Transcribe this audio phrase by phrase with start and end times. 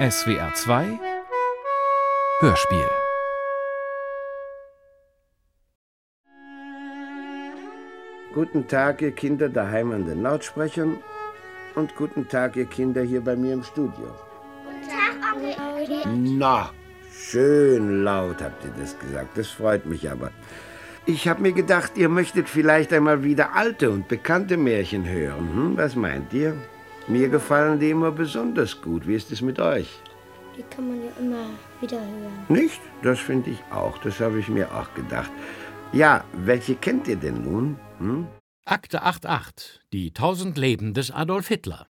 [0.00, 0.98] SWR 2
[2.40, 2.88] Hörspiel
[8.32, 10.96] Guten Tag, ihr Kinder daheim an den Lautsprechern
[11.74, 14.16] und guten Tag, ihr Kinder hier bei mir im Studio.
[14.64, 16.70] Guten Tag, Onkel Na,
[17.12, 19.36] schön laut habt ihr das gesagt.
[19.36, 20.30] Das freut mich aber.
[21.04, 25.52] Ich habe mir gedacht, ihr möchtet vielleicht einmal wieder alte und bekannte Märchen hören.
[25.52, 25.76] Hm?
[25.76, 26.56] Was meint ihr?
[27.08, 29.06] Mir gefallen die immer besonders gut.
[29.06, 29.88] Wie ist es mit euch?
[30.56, 31.46] Die kann man ja immer
[31.80, 32.44] wieder hören.
[32.48, 32.80] Nicht?
[33.02, 33.98] Das finde ich auch.
[33.98, 35.30] Das habe ich mir auch gedacht.
[35.92, 37.76] Ja, welche kennt ihr denn nun?
[37.98, 38.26] Hm?
[38.64, 39.80] Akte 88.
[39.92, 41.86] Die tausend Leben des Adolf Hitler.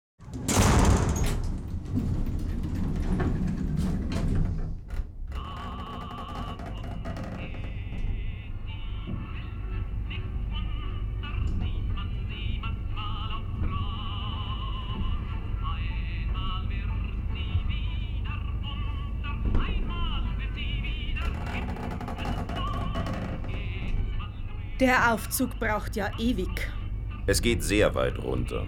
[24.87, 26.71] Der Aufzug braucht ja ewig.
[27.27, 28.65] Es geht sehr weit runter.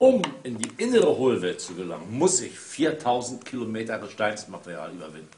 [0.00, 5.28] Um in die innere Hohlwelt zu gelangen, muss ich 4000 Kilometer Gesteinsmaterial überwinden.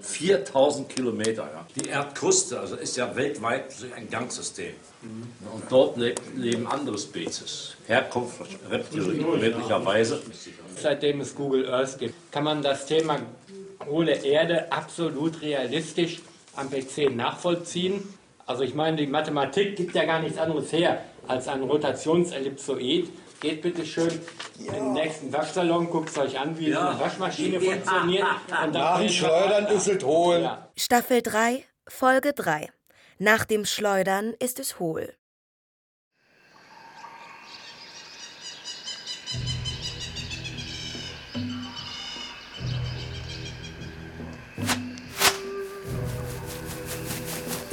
[0.00, 1.64] 4000 Kilometer, ja.
[1.76, 4.74] Die Erdkruste, also ist ja weltweit ein Gangsystem.
[5.54, 7.76] Und dort le leben andere Spezies.
[7.86, 10.20] Herkunft Reptilien möglicherweise.
[10.74, 13.20] Seitdem es Google Earth gibt, kann man das Thema
[13.86, 16.20] hohle Erde absolut realistisch
[16.60, 18.02] am PC nachvollziehen.
[18.46, 23.08] Also ich meine, die Mathematik gibt ja gar nichts anderes her als ein Rotationsellipsoid.
[23.40, 24.10] Geht bitte schön
[24.58, 26.90] in den nächsten Waschsalon, guckt es euch an, wie Ja.
[26.90, 28.26] eine Waschmaschine funktioniert.
[28.64, 30.40] Und Nach Schleudern ist es hohl.
[30.42, 30.68] Ja.
[30.76, 32.68] Staffel 3, Folge 3.
[33.18, 35.14] Nach dem Schleudern ist es hohl.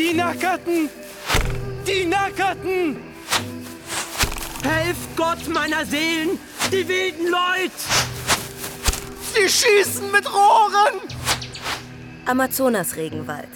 [0.08, 0.90] Die Nackerten!
[1.86, 2.96] Die Nackerten!
[4.64, 6.40] Helft Gott meiner Seelen,
[6.72, 7.74] die wilden Leute!
[9.34, 11.02] Sie schießen mit Rohren!
[12.26, 13.50] Amazonasregenwald.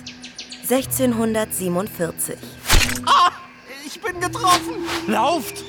[0.69, 2.35] 1647.
[3.05, 3.31] Ah,
[3.85, 4.75] ich bin getroffen!
[5.07, 5.63] Lauft!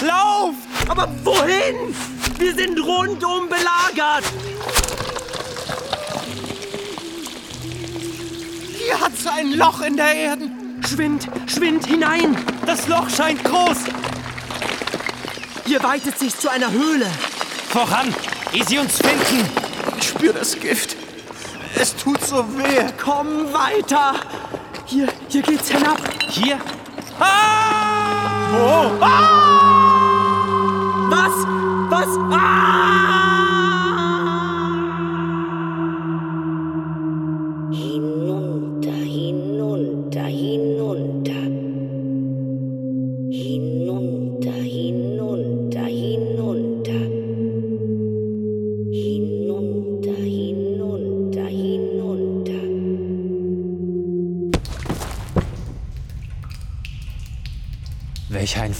[0.00, 0.88] Lauft!
[0.88, 1.94] Aber wohin?
[2.38, 4.24] Wir sind rundum belagert!
[8.88, 10.50] Hier hat's ein Loch in der Erde.
[10.88, 12.34] Schwind, schwind hinein!
[12.64, 13.76] Das Loch scheint groß!
[15.66, 17.06] Hier weitet sich zu einer Höhle.
[17.68, 18.14] Voran,
[18.50, 19.46] ehe sie uns finden!
[19.98, 20.96] Ich spüre das Gift.
[21.74, 22.86] Es tut so weh.
[22.96, 24.14] Komm weiter!
[24.86, 26.00] Hier, hier geht's hinab.
[26.26, 26.58] Hier?
[27.20, 28.48] Ah!
[28.52, 29.04] Wo?
[29.04, 30.38] Ah!
[31.10, 31.46] Was?
[31.90, 32.08] Was?
[32.32, 33.37] Ah!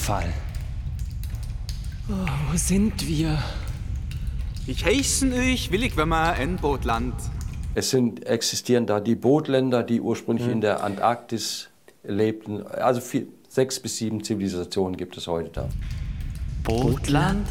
[0.09, 0.33] Fall.
[2.09, 2.15] Oh,
[2.51, 3.37] wo sind wir?
[4.67, 7.13] Ich heißen euch willig, wenn man ein Bootland.
[7.75, 11.69] Es sind, existieren da die Bootländer, die ursprünglich in der Antarktis
[12.05, 12.67] lebten.
[12.67, 15.69] Also vier, sechs bis sieben Zivilisationen gibt es heute da.
[16.65, 17.47] Bootland?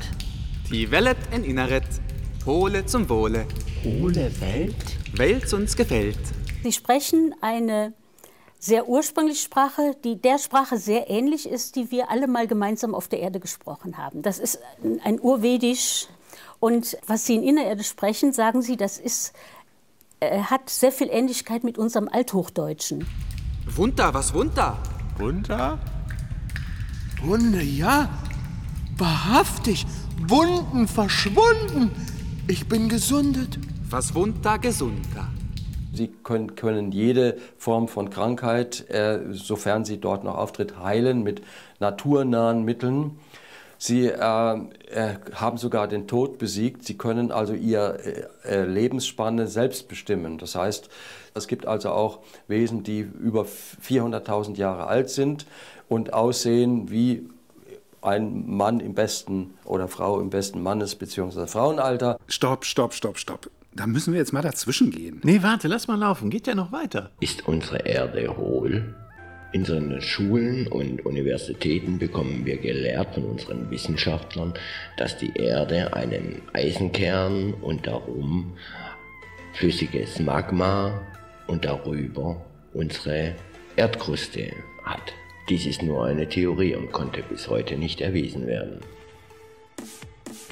[0.72, 1.86] Die Wellet en Inneret.
[2.44, 3.46] Hohle zum Wohle.
[3.84, 4.98] Hohle Welt?
[5.14, 6.18] Welt uns gefällt.
[6.64, 7.94] Sie sprechen eine
[8.68, 13.08] sehr ursprüngliche Sprache, die der Sprache sehr ähnlich ist, die wir alle mal gemeinsam auf
[13.08, 14.22] der Erde gesprochen haben.
[14.22, 14.60] Das ist
[15.04, 16.08] ein Urvedisch.
[16.60, 19.34] Und was Sie in Innererde sprechen, sagen Sie, das ist,
[20.20, 23.08] äh, hat sehr viel Ähnlichkeit mit unserem Althochdeutschen.
[23.68, 24.78] Wunder, was Wunder?
[25.18, 25.80] Wunder?
[27.22, 28.10] Wunde, ja.
[28.98, 29.86] Wahrhaftig.
[30.28, 31.92] Wunden verschwunden.
[32.48, 33.60] Ich bin gesundet.
[33.90, 35.30] Was Wunder, gesunder.
[35.98, 41.42] Sie können, können jede Form von Krankheit, äh, sofern sie dort noch auftritt, heilen mit
[41.80, 43.20] naturnahen Mitteln.
[43.80, 46.86] Sie äh, äh, haben sogar den Tod besiegt.
[46.86, 48.00] Sie können also ihre
[48.44, 50.38] äh, Lebensspanne selbst bestimmen.
[50.38, 50.90] Das heißt,
[51.36, 55.46] es gibt also auch Wesen, die über 400.000 Jahre alt sind
[55.90, 57.30] und aussehen wie
[58.02, 61.46] ein Mann im besten oder Frau im besten Mannes- bzw.
[61.48, 62.18] Frauenalter.
[62.28, 63.50] Stopp, stopp, stopp, stopp.
[63.78, 65.22] Da müssen wir jetzt mal dazwischen gehen.
[65.24, 66.32] Nee, warte, lass mal laufen.
[66.32, 67.12] Geht ja noch weiter.
[67.20, 68.96] Ist unsere Erde hohl?
[69.54, 74.56] In unseren Schulen und Universitäten bekommen wir gelehrt von unseren Wissenschaftlern,
[74.98, 78.58] dass die Erde einen Eisenkern und darum
[79.54, 81.00] flüssiges Magma
[81.46, 82.44] und darüber
[82.74, 83.36] unsere
[83.76, 84.54] Erdkruste
[84.86, 85.14] hat.
[85.50, 88.80] Dies ist nur eine Theorie und konnte bis heute nicht erwiesen werden.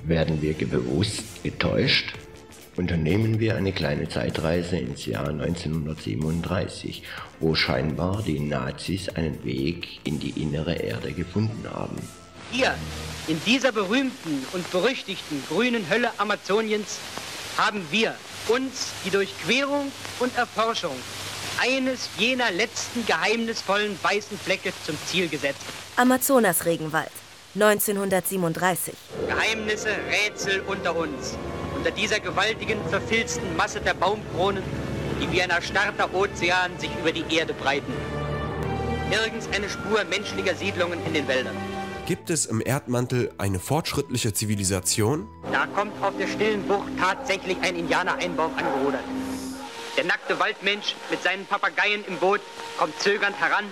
[0.06, 2.14] Werden wir bewusst getäuscht?
[2.78, 7.04] Unternehmen wir eine kleine Zeitreise ins Jahr 1937,
[7.40, 11.96] wo scheinbar die Nazis einen Weg in die innere Erde gefunden haben.
[12.52, 12.76] Hier,
[13.28, 17.00] in dieser berühmten und berüchtigten grünen Hölle Amazoniens,
[17.58, 18.14] haben wir
[18.50, 19.90] uns die Durchquerung
[20.20, 20.96] und Erforschung
[21.62, 25.62] eines jener letzten geheimnisvollen weißen Flecke zum Ziel gesetzt.
[25.96, 27.12] Amazonas-Regenwald,
[27.56, 28.94] 1937.
[29.28, 31.38] Geheimnisse, Rätsel unter uns.
[31.86, 34.64] Unter dieser gewaltigen, verfilzten Masse der Baumkronen,
[35.22, 37.94] die wie ein erstarrter Ozean sich über die Erde breiten.
[39.08, 41.56] Nirgends eine Spur menschlicher Siedlungen in den Wäldern.
[42.08, 45.28] Gibt es im Erdmantel eine fortschrittliche Zivilisation?
[45.52, 49.04] Da kommt auf der stillen Bucht tatsächlich ein Indianereinbaum angerudert.
[49.96, 52.42] Der nackte Waldmensch mit seinen Papageien im Boot
[52.80, 53.66] kommt zögernd heran.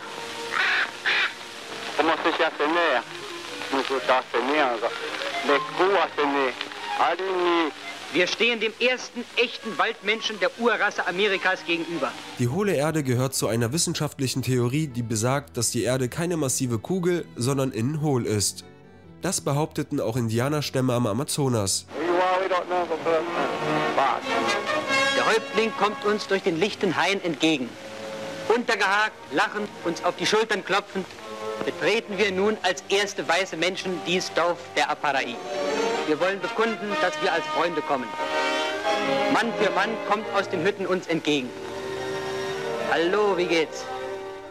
[8.14, 12.12] Wir stehen dem ersten echten Waldmenschen der Urrasse Amerikas gegenüber.
[12.38, 16.78] Die hohle Erde gehört zu einer wissenschaftlichen Theorie, die besagt, dass die Erde keine massive
[16.78, 18.66] Kugel, sondern innen hohl ist.
[19.24, 21.88] Das behaupteten auch Indianerstämme am Amazonas.
[25.18, 27.68] Der Häuptling kommt uns durch den lichten Hain entgegen.
[28.54, 31.08] Untergehakt, lachend, uns auf die Schultern klopfend,
[31.66, 35.36] betreten wir nun als erste weiße Menschen dies Dorf der Aparai.
[36.06, 38.06] Wir wollen bekunden, dass wir als Freunde kommen.
[39.34, 41.48] Mann für Mann kommt aus den Hütten uns entgegen.
[42.92, 43.86] Hallo, wie geht's?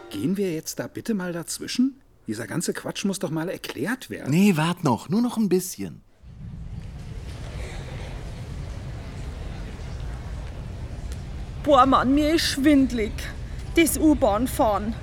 [0.09, 2.01] Gehen wir jetzt da bitte mal dazwischen?
[2.25, 4.31] Dieser ganze Quatsch muss doch mal erklärt werden.
[4.31, 6.01] Nee, wart noch, nur noch ein bisschen.
[11.63, 13.13] Boah, Mann, mir ist schwindlig.
[13.75, 14.95] Das U-Bahn fahren.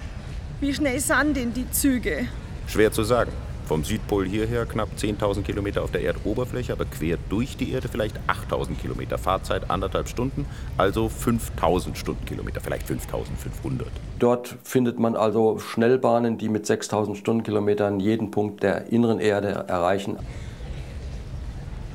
[0.61, 2.29] Wie schnell sind denn die Züge?
[2.67, 3.32] Schwer zu sagen.
[3.70, 8.17] Vom Südpol hierher knapp 10.000 Kilometer auf der Erdoberfläche, aber quer durch die Erde vielleicht
[8.26, 9.17] 8.000 Kilometer.
[9.17, 10.44] Fahrzeit anderthalb Stunden,
[10.76, 13.84] also 5.000 Stundenkilometer, vielleicht 5.500.
[14.19, 20.19] Dort findet man also Schnellbahnen, die mit 6000 Stundenkilometern jeden Punkt der inneren Erde erreichen.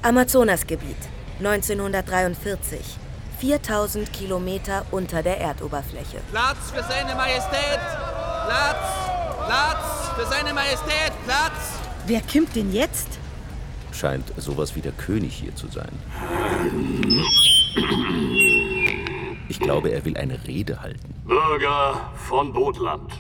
[0.02, 0.96] Amazonasgebiet,
[1.40, 2.80] 1943.
[3.40, 6.22] 4000 Kilometer unter der Erdoberfläche.
[6.32, 7.82] Platz für seine Majestät!
[8.48, 9.15] Platz!
[9.46, 11.12] Platz für seine Majestät!
[11.26, 11.80] Platz!
[12.08, 13.20] Wer kommt denn jetzt?
[13.92, 15.92] Scheint sowas wie der König hier zu sein.
[19.48, 21.14] Ich glaube, er will eine Rede halten.
[21.26, 23.14] Bürger von Botland.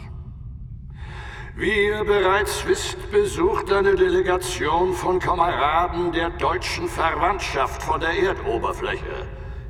[1.56, 9.28] Wie ihr bereits wisst, besucht eine Delegation von Kameraden der deutschen Verwandtschaft von der Erdoberfläche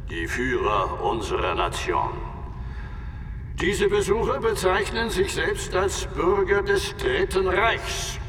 [0.10, 2.35] die Führer unserer Nation.
[3.62, 8.20] Diese Besucher bezeichnen sich selbst als Bürger des Dritten Reichs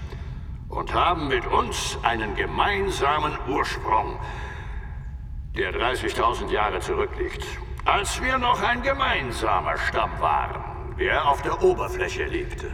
[0.68, 4.20] und haben mit uns einen gemeinsamen Ursprung,
[5.56, 7.44] der 30.000 Jahre zurückliegt,
[7.84, 12.70] als wir noch ein gemeinsamer Stamm waren, der auf der Oberfläche lebte.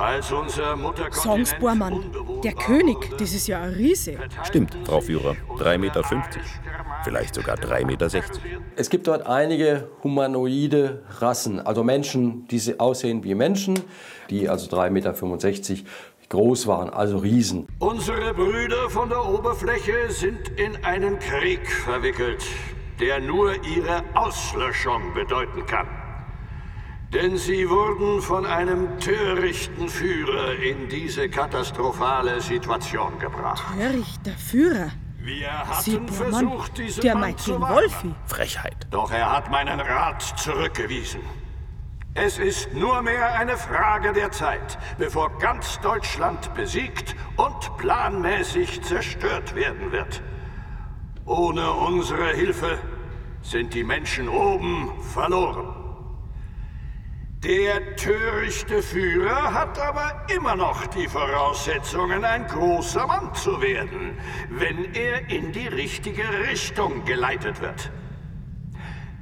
[0.00, 0.78] Als unser
[1.12, 2.02] Songs Bormann,
[2.42, 4.16] der König, das ist ja ein Riese.
[4.44, 5.36] Stimmt, Frau Führer.
[5.58, 6.02] 3,50 Meter.
[7.04, 8.08] Vielleicht sogar 3,60 Meter.
[8.76, 13.78] Es gibt dort einige humanoide Rassen, also Menschen, die aussehen wie Menschen,
[14.30, 15.84] die also 3,65 Meter
[16.30, 17.66] groß waren, also Riesen.
[17.78, 22.42] Unsere Brüder von der Oberfläche sind in einen Krieg verwickelt,
[23.00, 25.99] der nur ihre Auslöschung bedeuten kann.
[27.12, 33.64] Denn sie wurden von einem törichten Führer in diese katastrophale Situation gebracht.
[33.76, 34.90] Törichter Führer?
[35.18, 37.60] Wir hatten Sie, versucht, diesen der Mann zu.
[37.60, 38.14] Wolfi.
[38.26, 38.86] Frechheit.
[38.90, 41.20] Doch er hat meinen Rat zurückgewiesen.
[42.14, 49.54] Es ist nur mehr eine Frage der Zeit, bevor ganz Deutschland besiegt und planmäßig zerstört
[49.54, 50.22] werden wird.
[51.24, 52.78] Ohne unsere Hilfe
[53.42, 55.89] sind die Menschen oben verloren.
[57.42, 64.18] Der törichte Führer hat aber immer noch die Voraussetzungen, ein großer Mann zu werden,
[64.50, 67.90] wenn er in die richtige Richtung geleitet wird.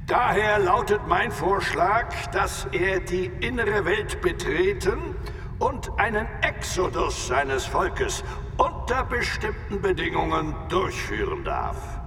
[0.05, 5.15] Daher lautet mein Vorschlag, dass er die innere Welt betreten
[5.59, 8.25] und einen Exodus seines Volkes
[8.57, 12.01] unter bestimmten Bedingungen durchführen darf.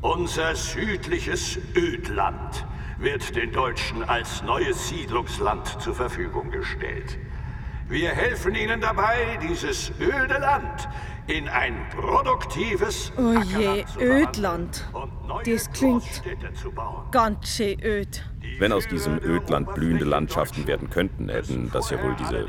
[0.00, 2.66] Unser südliches Ödland
[3.02, 7.18] wird den Deutschen als neues Siedlungsland zur Verfügung gestellt.
[7.88, 10.88] Wir helfen ihnen dabei, dieses öde Land
[11.26, 14.88] in ein produktives Oh je, Ödland.
[15.44, 16.22] Das klingt
[17.10, 18.24] ganz schön öd.
[18.58, 22.46] Wenn aus diesem Ödland blühende Landschaften werden könnten, hätten das ja wohl diese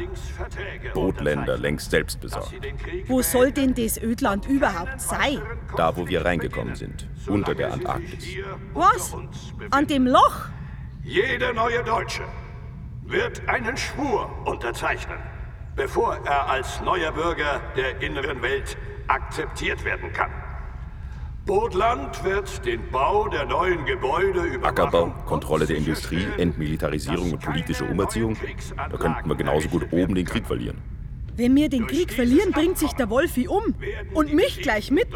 [0.93, 2.53] Bootländer längst selbst besorgt.
[3.07, 5.41] Wo soll denn das Ödland überhaupt sein?
[5.77, 8.37] Da, wo wir reingekommen sind, unter der Antarktis.
[8.73, 9.15] Was?
[9.71, 10.47] An dem Loch?
[11.03, 12.23] Jeder neue Deutsche
[13.05, 15.17] wird einen Schwur unterzeichnen,
[15.75, 18.77] bevor er als neuer Bürger der inneren Welt
[19.07, 20.31] akzeptiert werden kann.
[21.45, 27.83] Bootland wird den Bau der neuen Gebäude über Ackerbau, Kontrolle der Industrie, Entmilitarisierung und politische
[27.83, 28.37] Umerziehung.
[28.77, 30.77] Da könnten wir genauso gut oben den Krieg verlieren.
[31.35, 33.75] Wenn wir den Krieg verlieren, bringt sich der Wolfi um.
[34.13, 35.09] Und mich gleich mit.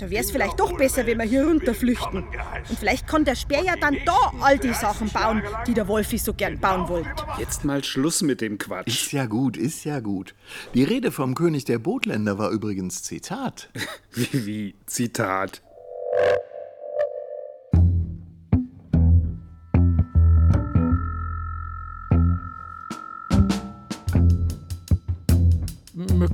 [0.00, 2.24] Da wär's vielleicht doch besser, wenn wir hier runter flüchten.
[2.68, 6.16] Und vielleicht kann der Speer ja dann da all die Sachen bauen, die der Wolfi
[6.16, 7.26] so gern bauen wollte.
[7.38, 8.86] Jetzt mal Schluss mit dem Quatsch.
[8.86, 10.34] Ist ja gut, ist ja gut.
[10.72, 13.68] Die Rede vom König der Bootländer war übrigens Zitat.
[14.12, 15.62] Wie, wie, Zitat.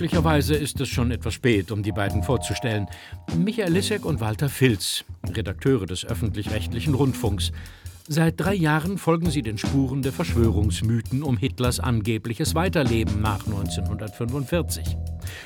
[0.06, 2.86] Möglicherweise ist es schon etwas spät, um die beiden vorzustellen.
[3.36, 7.50] Michael Lissek und Walter Filz, Redakteure des öffentlich-rechtlichen Rundfunks.
[8.06, 14.96] Seit drei Jahren folgen sie den Spuren der Verschwörungsmythen um Hitlers angebliches Weiterleben nach 1945.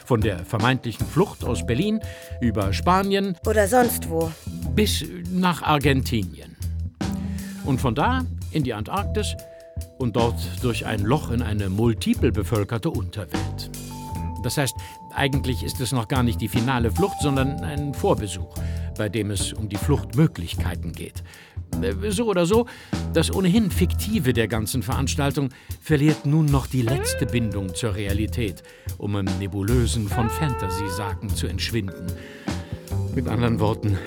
[0.04, 2.00] Von der vermeintlichen Flucht aus Berlin
[2.42, 4.30] über Spanien Oder sonst wo.
[4.74, 6.54] bis nach Argentinien.
[7.64, 9.36] Und von da in die Antarktis
[9.96, 13.70] und dort durch ein Loch in eine multiple bevölkerte Unterwelt.
[14.42, 14.76] Das heißt,
[15.14, 18.54] eigentlich ist es noch gar nicht die finale Flucht, sondern ein Vorbesuch,
[18.96, 21.22] bei dem es um die Fluchtmöglichkeiten geht.
[21.82, 22.66] Äh, So oder so,
[23.12, 28.62] das ohnehin Fiktive der ganzen Veranstaltung verliert nun noch die letzte Bindung zur Realität,
[28.98, 32.06] um im Nebulösen von Fantasy-Sagen zu entschwinden.
[33.14, 33.98] Mit anderen Worten,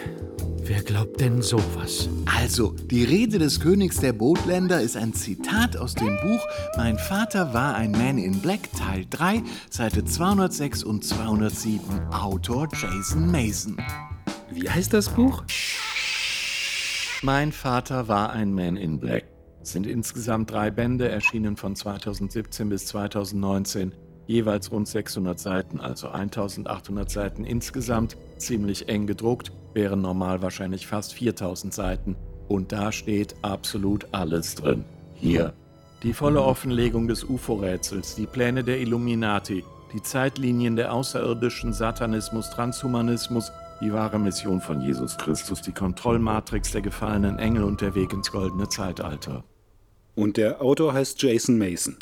[0.66, 2.10] wer glaubt denn sowas?
[2.26, 6.46] Also, die Rede des Königs der Bootländer ist ein Zitat aus dem Buch
[6.78, 13.32] Mein Vater war ein Man in Black, Teil 3, Seite 206 und 207, Autor Jason
[13.32, 13.78] Mason.
[14.52, 15.44] Wie heißt das Buch?
[17.22, 19.26] Mein Vater war ein Man in Black.
[19.62, 23.94] Es sind insgesamt drei Bände, erschienen von 2017 bis 2019.
[24.28, 28.18] Jeweils rund 600 Seiten, also 1800 Seiten insgesamt.
[28.38, 32.16] Ziemlich eng gedruckt, wären normal wahrscheinlich fast 4000 Seiten.
[32.48, 34.86] Und da steht absolut alles drin.
[35.16, 35.54] Hier.
[36.04, 39.64] Die volle Offenlegung des UFO-Rätsels, die Pläne der Illuminati,
[39.94, 46.82] die Zeitlinien der außerirdischen Satanismus, Transhumanismus, die wahre Mission von Jesus Christus, die Kontrollmatrix der
[46.82, 49.44] gefallenen Engel und der Weg ins goldene Zeitalter.
[50.16, 51.98] Und der Autor heißt Jason Mason.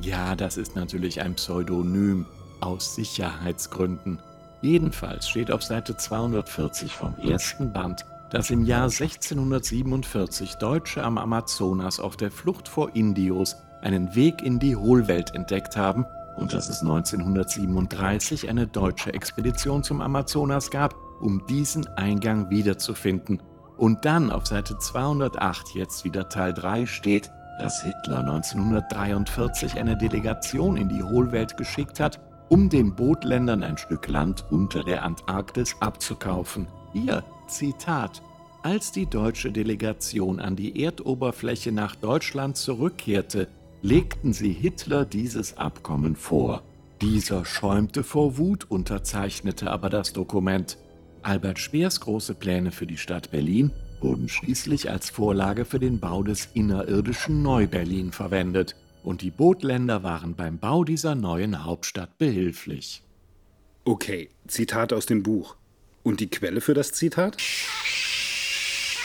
[0.00, 2.26] Ja, das ist natürlich ein Pseudonym
[2.60, 4.18] aus Sicherheitsgründen.
[4.62, 12.00] Jedenfalls steht auf Seite 240 vom ersten Band, dass im Jahr 1647 Deutsche am Amazonas
[12.00, 16.06] auf der Flucht vor Indios einen Weg in die Hohlwelt entdeckt haben
[16.36, 23.42] und dass es 1937 eine deutsche Expedition zum Amazonas gab, um diesen Eingang wiederzufinden.
[23.76, 30.76] Und dann auf Seite 208, jetzt wieder Teil 3, steht, dass Hitler 1943 eine Delegation
[30.76, 36.66] in die Hohlwelt geschickt hat, um den Bootländern ein Stück Land unter der Antarktis abzukaufen.
[36.92, 38.22] Hier, Zitat.
[38.62, 43.48] Als die deutsche Delegation an die Erdoberfläche nach Deutschland zurückkehrte,
[43.82, 46.62] legten sie Hitler dieses Abkommen vor.
[47.00, 50.78] Dieser schäumte vor Wut, unterzeichnete aber das Dokument.
[51.22, 56.22] Albert Speers große Pläne für die Stadt Berlin wurden schließlich als Vorlage für den Bau
[56.22, 63.02] des innerirdischen Neu-Berlin verwendet und die Bootländer waren beim Bau dieser neuen Hauptstadt behilflich.
[63.84, 65.56] Okay, Zitat aus dem Buch.
[66.02, 67.36] Und die Quelle für das Zitat?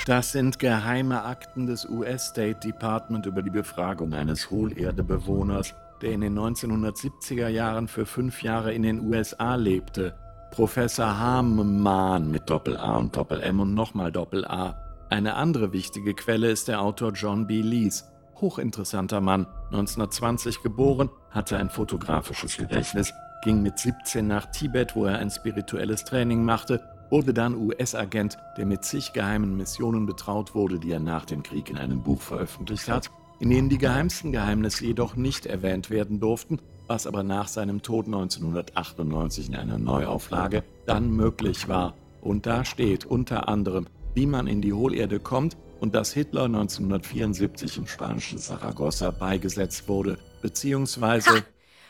[0.05, 6.21] Das sind geheime Akten des US State Department über die Befragung eines Hohlerdebewohners, der in
[6.21, 10.15] den 1970er Jahren für fünf Jahre in den USA lebte.
[10.51, 14.86] Professor Hamann mit Doppel-A und Doppel-M und nochmal Doppel-A.
[15.09, 17.61] Eine andere wichtige Quelle ist der Autor John B.
[17.61, 18.05] Lees.
[18.41, 25.17] Hochinteressanter Mann, 1920 geboren, hatte ein fotografisches Gedächtnis, ging mit 17 nach Tibet, wo er
[25.19, 30.91] ein spirituelles Training machte, wurde dann US-Agent, der mit zig geheimen Missionen betraut wurde, die
[30.91, 33.09] er nach dem Krieg in einem Buch veröffentlicht hat,
[33.39, 38.07] in denen die geheimsten Geheimnisse jedoch nicht erwähnt werden durften, was aber nach seinem Tod
[38.07, 41.93] 1998 in einer Neuauflage dann möglich war.
[42.21, 43.87] Und da steht unter anderem,
[44.17, 50.17] wie man in die Hohlerde kommt und dass Hitler 1974 im spanischen Saragossa beigesetzt wurde,
[50.41, 51.43] beziehungsweise...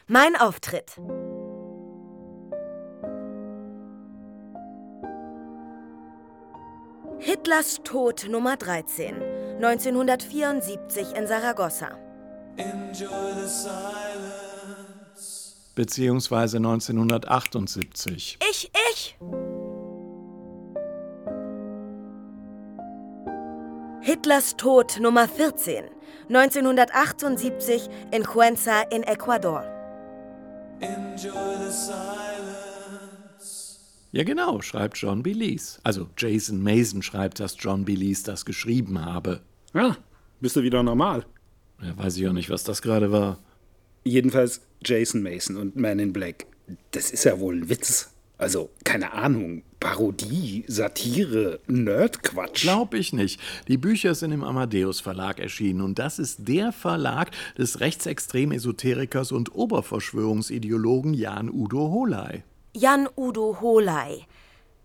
[0.07, 0.97] Mein Auftritt.
[7.19, 9.15] Hitlers Tod Nummer 13,
[9.61, 11.97] 1974 in Saragossa.
[15.75, 18.39] beziehungsweise 1978.
[18.49, 19.15] Ich, ich!
[24.07, 25.83] Hitlers Tod Nummer 14,
[26.29, 29.65] 1978 in Cuenca in Ecuador.
[34.13, 35.79] Ja, genau, schreibt John Belize.
[35.83, 39.41] Also Jason Mason schreibt, dass John Belize das geschrieben habe.
[39.73, 39.97] Ja,
[40.39, 41.25] bist du wieder normal.
[41.81, 43.39] Ja, weiß ich auch nicht, was das gerade war.
[44.05, 46.45] Jedenfalls Jason Mason und Man in Black.
[46.91, 48.09] Das ist ja wohl ein Witz.
[48.37, 49.63] Also, keine Ahnung.
[49.79, 52.61] Parodie, Satire, Nerdquatsch.
[52.63, 53.39] Glaub ich nicht.
[53.67, 59.53] Die Bücher sind im Amadeus Verlag erschienen und das ist der Verlag des Rechtsextrem-Esoterikers und
[59.53, 62.43] Oberverschwörungsideologen Jan Udo Holey.
[62.75, 64.25] Jan Udo Holey,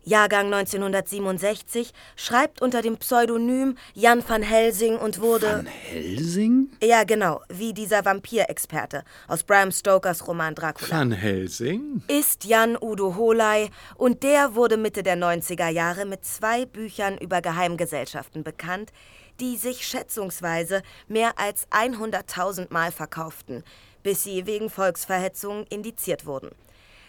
[0.05, 5.59] Jahrgang 1967, schreibt unter dem Pseudonym Jan van Helsing und wurde.
[5.59, 6.71] Van Helsing?
[6.83, 10.91] Ja, genau, wie dieser Vampirexperte aus Bram Stokers Roman Dracula.
[10.91, 12.03] Van Helsing?
[12.09, 17.41] Ist Jan Udo Holey und der wurde Mitte der 90er Jahre mit zwei Büchern über
[17.41, 18.91] Geheimgesellschaften bekannt,
[19.39, 23.63] die sich schätzungsweise mehr als 100.000 Mal verkauften,
[24.03, 26.51] bis sie wegen Volksverhetzung indiziert wurden.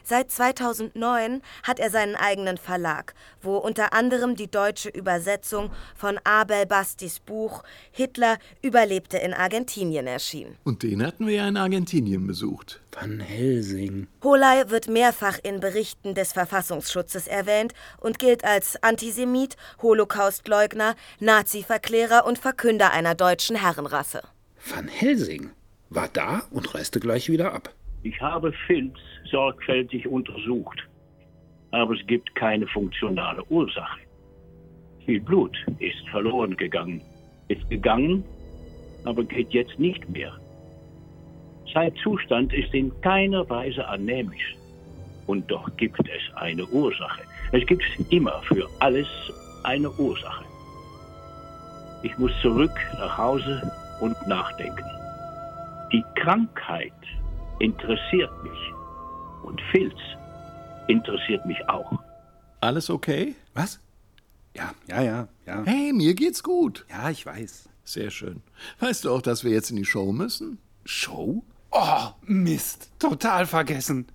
[0.05, 6.65] Seit 2009 hat er seinen eigenen Verlag, wo unter anderem die deutsche Übersetzung von Abel
[6.65, 10.57] Bastis Buch Hitler überlebte in Argentinien erschien.
[10.65, 12.81] Und den hatten wir ja in Argentinien besucht.
[12.91, 14.07] Van Helsing.
[14.21, 22.37] Holey wird mehrfach in Berichten des Verfassungsschutzes erwähnt und gilt als Antisemit, Holocaustleugner, Nazi-Verklärer und
[22.37, 24.21] Verkünder einer deutschen Herrenrasse.
[24.65, 25.51] Van Helsing
[25.89, 27.73] war da und reiste gleich wieder ab.
[28.03, 28.97] Ich habe Filz
[29.33, 30.79] sorgfältig untersucht,
[31.71, 33.99] aber es gibt keine funktionale Ursache.
[35.05, 37.01] Viel Blut ist verloren gegangen,
[37.47, 38.23] ist gegangen,
[39.05, 40.33] aber geht jetzt nicht mehr.
[41.73, 44.55] Sein Zustand ist in keiner Weise anämisch.
[45.25, 47.23] Und doch gibt es eine Ursache.
[47.51, 49.07] Es gibt immer für alles
[49.63, 50.45] eine Ursache.
[52.03, 54.91] Ich muss zurück nach Hause und nachdenken.
[55.91, 56.91] Die Krankheit
[57.59, 58.82] interessiert mich.
[59.43, 59.95] Und Filz
[60.87, 61.91] interessiert mich auch.
[62.61, 63.35] Alles okay?
[63.53, 63.79] Was?
[64.55, 65.63] Ja, ja, ja, ja.
[65.65, 66.85] Hey, mir geht's gut.
[66.89, 67.69] Ja, ich weiß.
[67.83, 68.41] Sehr schön.
[68.79, 70.59] Weißt du auch, dass wir jetzt in die Show müssen?
[70.85, 71.43] Show?
[71.71, 72.89] Oh, Mist.
[72.99, 74.07] Total vergessen.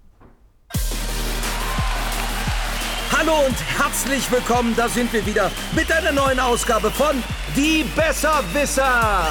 [3.11, 7.23] Hallo und herzlich willkommen, da sind wir wieder mit einer neuen Ausgabe von
[7.57, 9.27] Die Besserwisser.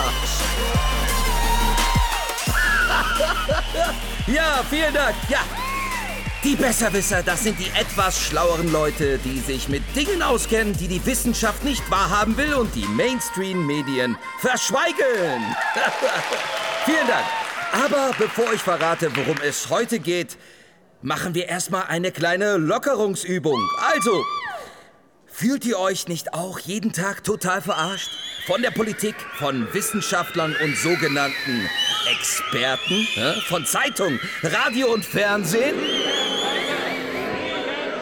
[4.27, 5.15] ja, vielen Dank.
[5.29, 5.39] Ja.
[6.43, 11.03] Die Besserwisser, das sind die etwas schlaueren Leute, die sich mit Dingen auskennen, die die
[11.03, 15.43] Wissenschaft nicht wahrhaben will und die Mainstream-Medien verschweigen.
[16.85, 17.25] vielen Dank.
[17.83, 20.37] Aber bevor ich verrate, worum es heute geht,
[21.01, 23.59] machen wir erstmal eine kleine Lockerungsübung.
[23.93, 24.23] Also,
[25.37, 28.09] fühlt ihr euch nicht auch jeden Tag total verarscht?
[28.47, 31.69] Von der Politik, von Wissenschaftlern und sogenannten
[32.09, 33.07] Experten,
[33.47, 35.75] von Zeitung, Radio und Fernsehen?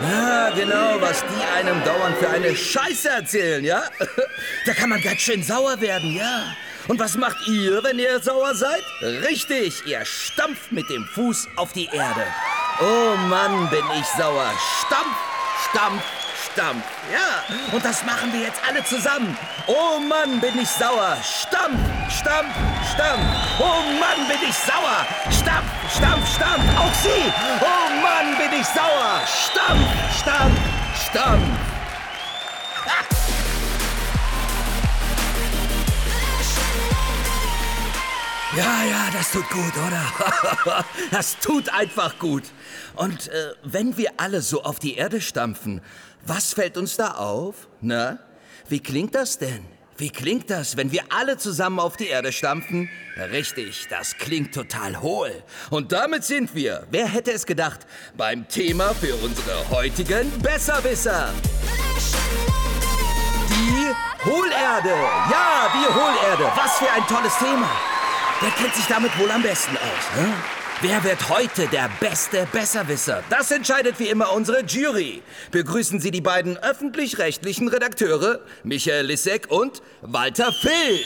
[0.02, 3.84] Ja, genau, was die einem dauernd für eine Scheiße erzählen, ja?
[4.66, 6.56] Da kann man ganz schön sauer werden, ja.
[6.88, 8.84] Und was macht ihr, wenn ihr sauer seid?
[9.02, 12.24] Richtig, ihr stampft mit dem Fuß auf die Erde.
[12.80, 14.54] Oh Mann, bin ich sauer.
[14.86, 15.18] Stampf,
[15.70, 16.04] stampf,
[16.56, 16.86] stampf.
[17.12, 19.38] Ja, und das machen wir jetzt alle zusammen.
[19.68, 21.18] Oh Mann, bin ich sauer.
[21.22, 21.78] Stampf,
[22.10, 22.56] stampf,
[22.94, 23.24] stampf.
[23.60, 25.06] Oh Mann, bin ich sauer.
[25.30, 26.64] Stampf, stampf, stampf.
[26.80, 27.34] Auch Sie.
[27.60, 29.22] Oh Mann, bin ich sauer.
[29.28, 30.60] Stampf, stampf,
[31.10, 31.46] stampf.
[38.56, 40.86] Ja, ja, das tut gut, oder?
[41.12, 42.44] das tut einfach gut.
[42.96, 45.82] Und äh, wenn wir alle so auf die Erde stampfen,
[46.26, 47.68] was fällt uns da auf?
[47.82, 48.20] Na,
[48.68, 49.66] wie klingt das denn?
[49.98, 52.90] Wie klingt das, wenn wir alle zusammen auf die Erde stampfen?
[53.32, 55.32] Richtig, das klingt total hohl.
[55.70, 61.30] Und damit sind wir, wer hätte es gedacht, beim Thema für unsere heutigen Besserwisser.
[63.50, 64.90] Die Hohlerde.
[65.32, 66.52] Ja, die Hohlerde.
[66.56, 67.70] Was für ein tolles Thema.
[68.42, 70.18] Wer kennt sich damit wohl am besten aus?
[70.18, 70.65] Hä?
[70.82, 73.24] Wer wird heute der beste Besserwisser?
[73.30, 75.24] Das entscheidet wie immer unsere Jury.
[75.52, 81.06] Begrüßen Sie die beiden öffentlich-rechtlichen Redakteure, Michael Lissek und Walter Filz.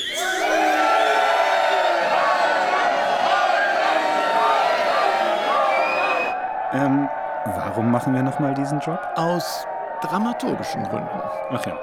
[6.74, 7.08] Ähm,
[7.46, 9.00] warum machen wir nochmal diesen Job?
[9.16, 9.66] Aus
[10.02, 11.22] dramaturgischen Gründen.
[11.52, 11.78] Ach ja.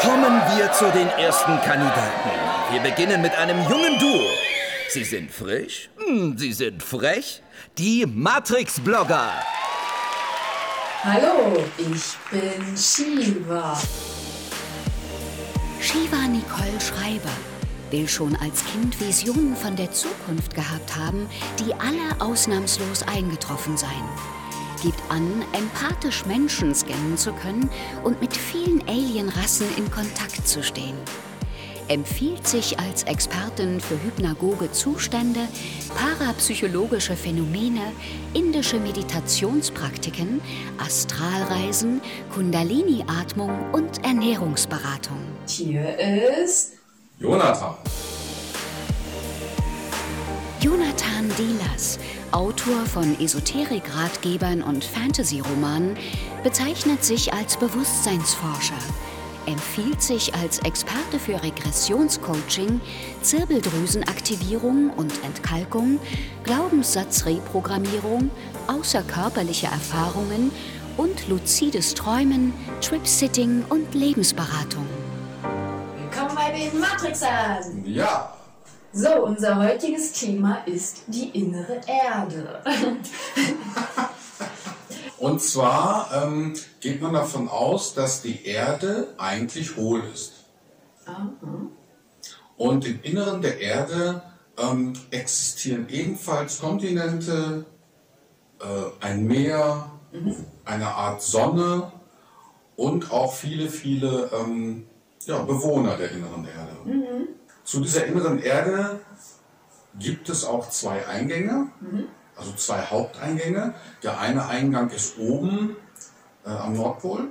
[0.00, 2.30] Kommen wir zu den ersten Kandidaten.
[2.70, 4.30] Wir beginnen mit einem jungen Duo.
[4.88, 7.42] Sie sind frisch, hm, sie sind frech.
[7.78, 9.32] Die Matrix-Blogger.
[11.02, 13.78] Hallo, ich bin Shiva.
[15.80, 17.30] Shiva Nicole Schreiber
[17.90, 21.28] will schon als Kind Visionen von der Zukunft gehabt haben,
[21.60, 24.08] die alle ausnahmslos eingetroffen seien.
[24.82, 27.70] Gibt an, empathisch Menschen scannen zu können
[28.02, 30.96] und mit vielen Alienrassen in Kontakt zu stehen.
[31.88, 35.40] Empfiehlt sich als Expertin für hypnagoge Zustände,
[35.94, 37.92] parapsychologische Phänomene,
[38.32, 40.40] indische Meditationspraktiken,
[40.78, 42.00] Astralreisen,
[42.32, 45.18] Kundalini-Atmung und Ernährungsberatung.
[45.46, 45.98] Hier
[46.42, 46.72] ist
[47.18, 47.74] Jonathan.
[50.60, 51.98] Jonathan Delas,
[52.32, 55.98] Autor von Esoterik-Ratgebern und Fantasy-Romanen,
[56.42, 58.78] bezeichnet sich als Bewusstseinsforscher,
[59.46, 62.80] empfiehlt sich als Experte für Regressionscoaching,
[63.22, 65.98] Zirbeldrüsenaktivierung und Entkalkung,
[66.44, 68.30] Glaubenssatzreprogrammierung,
[68.68, 70.50] außerkörperliche Erfahrungen
[70.96, 74.86] und luzides Träumen, Tripsitting und Lebensberatung.
[75.98, 77.84] Willkommen bei den Matrixern.
[77.84, 78.32] Ja.
[78.92, 82.62] So, unser heutiges Thema ist die innere Erde.
[85.24, 90.44] Und zwar ähm, geht man davon aus, dass die Erde eigentlich hohl ist.
[92.58, 94.22] Und im Inneren der Erde
[94.58, 97.64] ähm, existieren ebenfalls Kontinente,
[98.60, 98.64] äh,
[99.00, 99.92] ein Meer,
[100.66, 101.90] eine Art Sonne
[102.76, 104.86] und auch viele, viele ähm,
[105.24, 106.76] ja, Bewohner der inneren Erde.
[107.64, 109.00] Zu dieser inneren Erde
[109.98, 111.68] gibt es auch zwei Eingänge,
[112.36, 113.74] also zwei Haupteingänge.
[114.02, 115.76] Der eine Eingang ist oben
[116.44, 117.28] äh, am Nordpol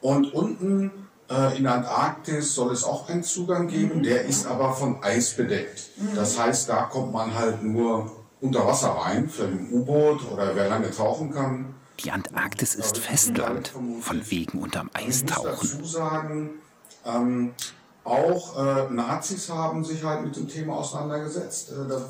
[0.00, 4.72] und unten äh, in der Antarktis soll es auch einen Zugang geben, der ist aber
[4.72, 5.90] von Eis bedeckt.
[6.14, 10.68] Das heißt, da kommt man halt nur unter Wasser rein, mit dem U-Boot oder wer
[10.68, 11.74] lange tauchen kann.
[12.00, 15.68] Die Antarktis ist Festland, von wegen unterm Eis Ich muss tauchen.
[15.72, 16.50] dazu sagen,
[17.04, 17.52] ähm,
[18.04, 21.72] auch äh, Nazis haben sich halt mit dem Thema auseinandergesetzt.
[21.72, 22.00] Äh,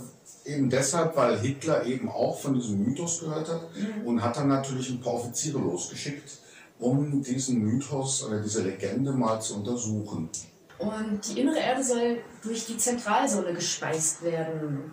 [0.51, 3.63] eben deshalb, weil Hitler eben auch von diesem Mythos gehört hat
[4.05, 6.39] und hat dann natürlich ein paar Offiziere losgeschickt,
[6.79, 10.29] um diesen Mythos oder diese Legende mal zu untersuchen.
[10.79, 14.93] Und die innere Erde soll durch die Zentralsonne gespeist werden.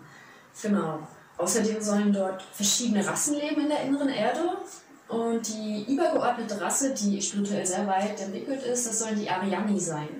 [0.60, 0.98] Genau.
[1.38, 4.58] Außerdem sollen dort verschiedene Rassen leben in der inneren Erde.
[5.08, 10.17] Und die übergeordnete Rasse, die spirituell sehr weit entwickelt ist, das sollen die Ariani sein.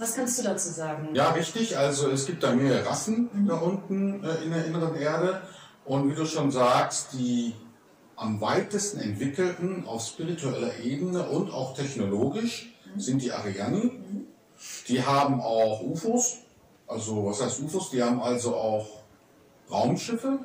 [0.00, 1.10] Was kannst du dazu sagen?
[1.14, 1.76] Ja, richtig.
[1.76, 5.42] Also es gibt da mehrere Rassen da unten äh, in der inneren Erde.
[5.84, 7.54] Und wie du schon sagst, die
[8.16, 14.00] am weitesten entwickelten auf spiritueller Ebene und auch technologisch sind die Ariani.
[14.88, 16.38] Die haben auch UFOs.
[16.86, 17.90] Also was heißt UFOs?
[17.90, 18.86] Die haben also auch
[19.70, 20.38] Raumschiffe.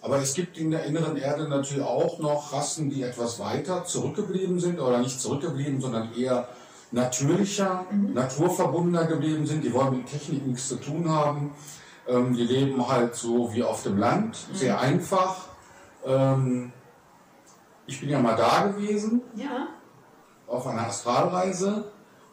[0.00, 4.60] Aber es gibt in der inneren Erde natürlich auch noch Rassen, die etwas weiter zurückgeblieben
[4.60, 6.48] sind oder nicht zurückgeblieben, sondern eher
[6.92, 9.64] natürlicher, naturverbundener geblieben sind.
[9.64, 11.50] Die wollen mit Technik nichts zu tun haben.
[12.08, 15.46] Ähm, die leben halt so wie auf dem Land, sehr einfach.
[16.04, 16.72] Ähm,
[17.86, 19.68] ich bin ja mal da gewesen Ja.
[20.46, 21.84] auf einer Astralreise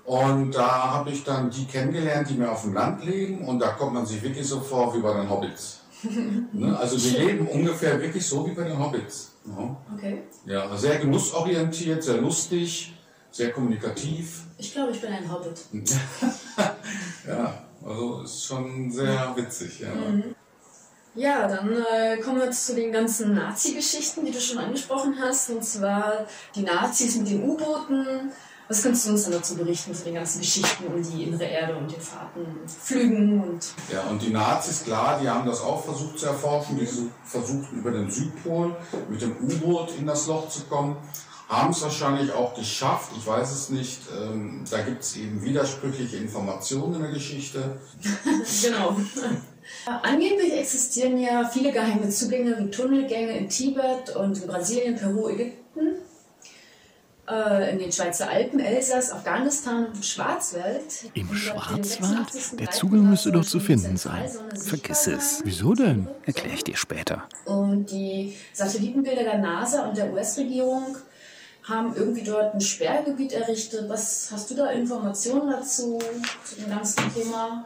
[0.05, 3.69] und da habe ich dann die kennengelernt, die mehr auf dem Land leben und da
[3.69, 5.77] kommt man sich wirklich so vor wie bei den Hobbits.
[6.53, 6.75] Ne?
[6.79, 9.33] Also die leben ungefähr wirklich so wie bei den Hobbits.
[9.45, 10.23] Ja, Okay.
[10.45, 12.93] ja sehr genussorientiert, sehr lustig,
[13.39, 14.41] sehr kommunikativ.
[14.57, 15.57] Ich glaube, ich bin ein Hobbit.
[17.27, 17.53] Ja,
[17.85, 19.79] also ist schon sehr witzig.
[19.79, 19.89] Ja.
[19.93, 20.35] Mhm.
[21.15, 25.49] Ja, dann äh, kommen wir zu den ganzen Nazi-Geschichten, die du schon angesprochen hast.
[25.51, 26.25] Und zwar
[26.55, 28.31] die Nazis mit den U-Booten.
[28.67, 31.75] Was kannst du uns dann dazu berichten, zu den ganzen Geschichten um die innere Erde
[31.75, 33.65] und den Fahrten, Flügen und...
[33.91, 36.77] Ja, und die Nazis, klar, die haben das auch versucht zu erforschen.
[36.77, 38.75] Die su- versuchten über den Südpol
[39.09, 40.97] mit dem U-Boot in das Loch zu kommen.
[41.49, 44.01] Haben es wahrscheinlich auch geschafft, ich weiß es nicht.
[44.15, 47.79] Ähm, da gibt es eben widersprüchliche Informationen in der Geschichte.
[48.61, 48.95] genau.
[50.03, 55.97] Angeblich existieren ja viele geheime Zugänge wie Tunnelgänge in Tibet und in Brasilien, Peru, Ägypten.
[57.29, 61.09] äh, in den Schweizer Alpen, Elsass, Afghanistan und Schwarzwald.
[61.13, 62.59] Im Schwarzwald?
[62.59, 64.29] Der Zugang müsste doch zu finden sein.
[64.55, 65.41] Vergiss es.
[65.43, 66.07] Wieso denn?
[66.25, 67.23] Erkläre ich dir später.
[67.45, 70.97] Und die Satellitenbilder der NASA und der US-Regierung
[71.69, 73.87] haben irgendwie dort ein Sperrgebiet errichtet.
[73.89, 75.99] Was hast du da Informationen dazu,
[76.43, 77.65] zu dem ganzen Thema?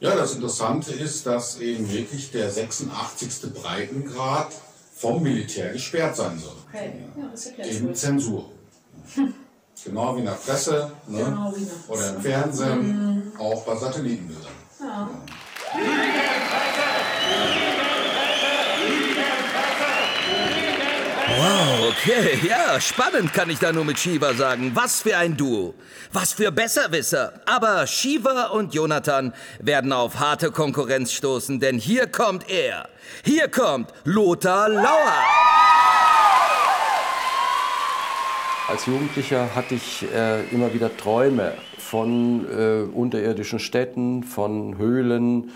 [0.00, 3.52] Ja, das Interessante ist, dass eben wirklich der 86.
[3.52, 4.48] Breitengrad
[4.94, 6.56] vom Militär gesperrt sein soll.
[6.68, 7.94] Okay, ja, das erklärt Eben wohl.
[7.94, 8.50] Zensur.
[9.84, 11.24] Genau wie in der Presse ne?
[11.24, 12.20] Genau wie in der oder im.
[12.20, 14.52] Fernsehen, auch bei Satellitenbildern.
[14.80, 15.10] Ja.
[21.38, 24.72] Wow, okay, ja, spannend kann ich da nur mit Shiva sagen.
[24.74, 25.72] Was für ein Duo.
[26.12, 27.32] Was für Besserwisser.
[27.46, 32.88] Aber Shiva und Jonathan werden auf harte Konkurrenz stoßen, denn hier kommt er.
[33.24, 35.14] Hier kommt Lothar Lauer.
[38.66, 45.52] Als Jugendlicher hatte ich äh, immer wieder Träume von äh, unterirdischen Städten, von Höhlen.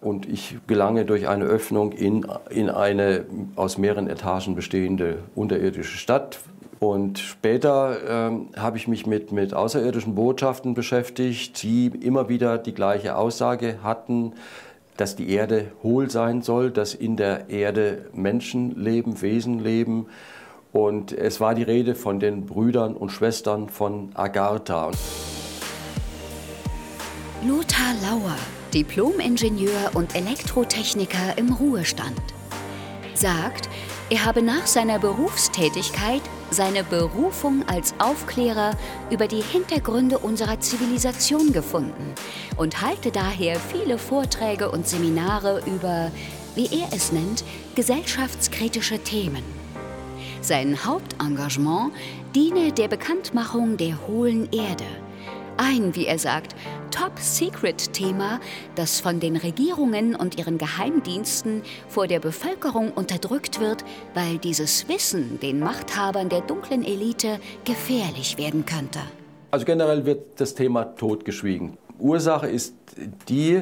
[0.00, 6.40] Und ich gelange durch eine Öffnung in, in eine aus mehreren Etagen bestehende unterirdische Stadt.
[6.78, 12.72] Und später ähm, habe ich mich mit, mit außerirdischen Botschaften beschäftigt, die immer wieder die
[12.72, 14.32] gleiche Aussage hatten,
[14.96, 20.06] dass die Erde hohl sein soll, dass in der Erde Menschen leben, Wesen leben.
[20.72, 24.90] Und es war die Rede von den Brüdern und Schwestern von Agartha.
[27.46, 28.36] Lothar Lauer,
[28.72, 32.20] Diplom-Ingenieur und Elektrotechniker im Ruhestand,
[33.14, 33.68] sagt,
[34.10, 38.76] er habe nach seiner Berufstätigkeit seine Berufung als Aufklärer
[39.10, 42.14] über die Hintergründe unserer Zivilisation gefunden
[42.56, 46.10] und halte daher viele Vorträge und Seminare über,
[46.54, 47.44] wie er es nennt,
[47.76, 49.44] gesellschaftskritische Themen.
[50.40, 51.92] Sein Hauptengagement
[52.34, 54.86] diene der Bekanntmachung der hohlen Erde.
[55.62, 56.56] Ein, wie er sagt,
[56.90, 58.40] Top-Secret-Thema,
[58.76, 65.38] das von den Regierungen und ihren Geheimdiensten vor der Bevölkerung unterdrückt wird, weil dieses Wissen
[65.40, 69.00] den Machthabern der dunklen Elite gefährlich werden könnte.
[69.50, 71.76] Also generell wird das Thema totgeschwiegen.
[71.98, 72.74] Ursache ist
[73.28, 73.60] die,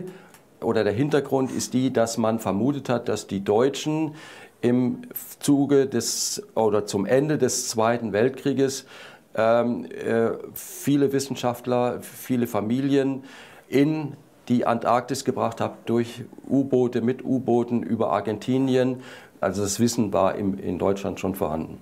[0.61, 4.15] oder der Hintergrund ist die, dass man vermutet hat, dass die Deutschen
[4.61, 5.03] im
[5.41, 8.87] Zuge des oder zum Ende des Zweiten Weltkrieges
[9.35, 13.25] ähm, äh, viele Wissenschaftler, viele Familien
[13.69, 14.15] in
[14.49, 19.03] die Antarktis gebracht haben durch U-Boote, mit U-Booten über Argentinien.
[19.41, 21.79] Also das Wissen war im, in Deutschland schon vorhanden.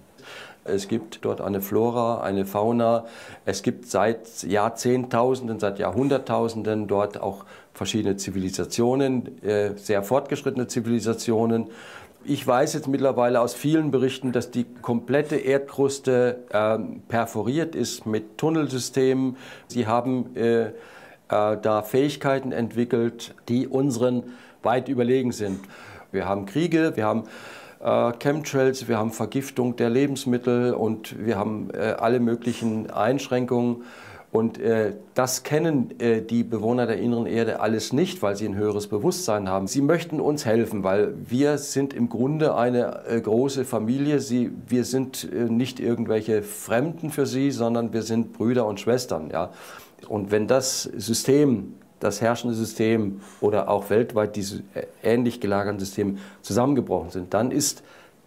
[0.64, 3.06] Es gibt dort eine Flora, eine Fauna.
[3.44, 11.68] Es gibt seit Jahrzehntausenden, seit Jahrhunderttausenden dort auch verschiedene Zivilisationen, äh, sehr fortgeschrittene Zivilisationen.
[12.24, 18.38] Ich weiß jetzt mittlerweile aus vielen Berichten, dass die komplette Erdkruste ähm, perforiert ist mit
[18.38, 19.36] Tunnelsystemen.
[19.68, 20.72] Sie haben äh, äh,
[21.28, 24.24] da Fähigkeiten entwickelt, die unseren
[24.62, 25.60] weit überlegen sind.
[26.12, 27.24] Wir haben Kriege, wir haben
[27.80, 33.84] äh, Chemtrails, wir haben Vergiftung der Lebensmittel und wir haben äh, alle möglichen Einschränkungen.
[34.36, 38.54] Und äh, das kennen äh, die Bewohner der inneren Erde alles nicht, weil sie ein
[38.54, 39.66] höheres Bewusstsein haben.
[39.66, 44.20] Sie möchten uns helfen, weil wir sind im Grunde eine äh, große Familie.
[44.20, 49.30] Sie, wir sind äh, nicht irgendwelche Fremden für sie, sondern wir sind Brüder und Schwestern.
[49.30, 49.52] Ja?
[50.06, 56.18] Und wenn das System, das herrschende System oder auch weltweit diese äh, ähnlich gelagerten Systeme
[56.42, 57.82] zusammengebrochen sind, dann ist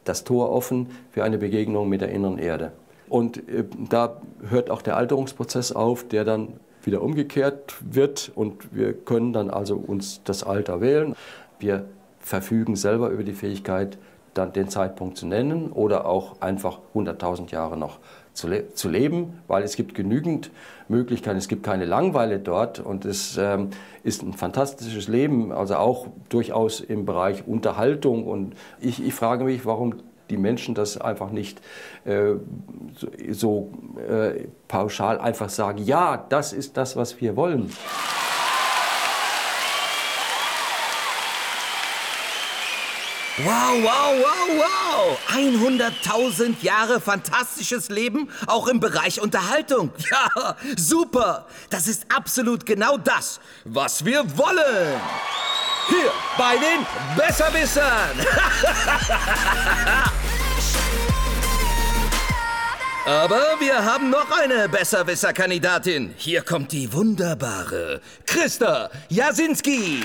[0.06, 2.72] das Tor offen für eine Begegnung mit der inneren Erde.
[3.10, 8.32] Und äh, da hört auch der Alterungsprozess auf, der dann wieder umgekehrt wird.
[8.36, 11.16] Und wir können dann also uns das Alter wählen.
[11.60, 11.86] Wir
[12.20, 13.98] verfügen selber über die Fähigkeit,
[14.34, 18.00] dann den Zeitpunkt zu nennen oder auch einfach 100.000 Jahre noch
[18.34, 20.52] zu, le zu, leben, weil es gibt genügend
[20.88, 22.80] Möglichkeiten, es gibt keine Langeweile dort.
[22.80, 23.70] Und es ähm,
[24.04, 28.26] ist ein fantastisches Leben, also auch durchaus im Bereich Unterhaltung.
[28.26, 29.96] Und ich, ich frage mich, warum
[30.30, 31.62] die Menschen das einfach nicht
[32.06, 32.34] äh,
[33.32, 37.72] so, äh, pauschal einfach sagen, ja, das ist das, was wir wollen.
[43.42, 45.18] Wow, wow, wow, wow!
[45.34, 49.92] 100.000 Jahre fantastisches Leben, auch im Bereich Unterhaltung.
[50.12, 51.46] Ja, super!
[51.70, 55.00] Das ist absolut genau das, was wir wollen!
[55.90, 56.86] Hier bei den
[57.18, 58.12] Besserwissern!
[63.06, 66.14] Aber wir haben noch eine Besserwisser-Kandidatin.
[66.16, 70.04] Hier kommt die wunderbare Christa Jasinski.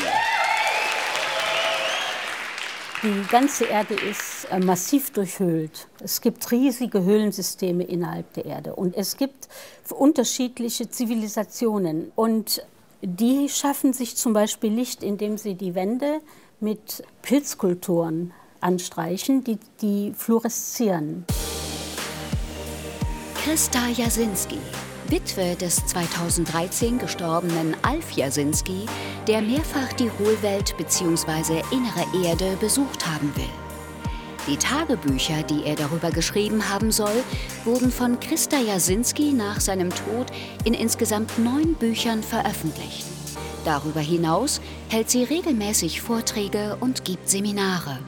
[3.03, 5.89] Die ganze Erde ist äh, massiv durchhöhlt.
[6.03, 9.49] Es gibt riesige Höhlensysteme innerhalb der Erde und es gibt
[9.91, 12.65] unterschiedliche Zivilisationen und
[13.05, 16.21] die schaffen sich zum Beispiel Licht, indem sie die Wände
[16.61, 21.25] mit Pilzkulturen anstreichen, die, die fluoreszieren.
[23.43, 24.59] Christa Jasinski,
[25.09, 28.87] Witwe des 2013 gestorbenen Alf Jasinski,
[29.29, 31.63] der mehrfach die Hohlwelt bzw.
[31.71, 33.64] innere Erde besucht haben will.
[34.47, 37.25] Die Tagebücher, die er darüber geschrieben haben soll,
[37.65, 40.27] wurden von Christa Jasinski nach seinem Tod
[40.65, 43.07] in insgesamt neun Büchern veröffentlicht.
[43.65, 47.99] Darüber hinaus hält sie regelmäßig Vorträge und gibt Seminare.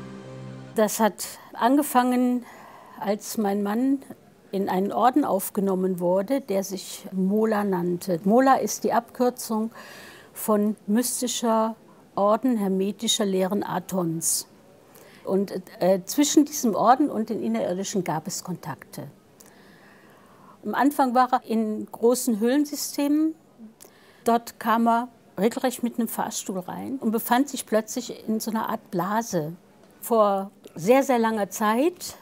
[0.74, 2.44] Das hat angefangen,
[3.00, 4.00] als mein Mann
[4.52, 8.20] in einen Orden aufgenommen wurde, der sich Mola nannte.
[8.24, 9.70] Mola ist die Abkürzung
[10.34, 11.76] von mystischer
[12.14, 14.48] Orden hermetischer Lehren Atons.
[15.26, 19.08] Und äh, zwischen diesem Orden und den Innerirdischen gab es Kontakte.
[20.64, 23.34] Am Anfang war er in großen Höhlensystemen.
[24.24, 25.08] Dort kam er
[25.38, 29.52] regelrecht mit einem Fahrstuhl rein und befand sich plötzlich in so einer Art Blase.
[30.00, 32.16] Vor sehr, sehr langer Zeit